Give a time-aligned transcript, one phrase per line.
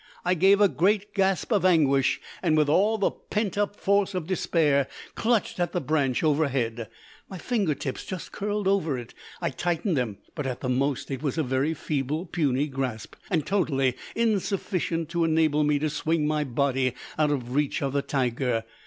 [0.25, 4.25] I gave a great gasp of anguish, and with all the pent up force of
[4.25, 6.89] despair clutched at the branch overhead.
[7.29, 11.21] My finger tips just curled over it; I tightened them, but, at the most, it
[11.21, 16.45] was a very feeble, puny grasp, and totally insufficient to enable me to swing my
[16.45, 18.63] body out of reach of the tiger.